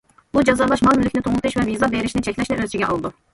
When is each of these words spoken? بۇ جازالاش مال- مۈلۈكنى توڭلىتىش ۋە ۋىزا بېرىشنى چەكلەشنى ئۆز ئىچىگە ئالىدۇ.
بۇ 0.35 0.43
جازالاش 0.47 0.81
مال- 0.87 0.97
مۈلۈكنى 1.01 1.21
توڭلىتىش 1.27 1.59
ۋە 1.59 1.67
ۋىزا 1.69 1.91
بېرىشنى 1.93 2.25
چەكلەشنى 2.29 2.57
ئۆز 2.59 2.67
ئىچىگە 2.71 2.91
ئالىدۇ. 2.91 3.15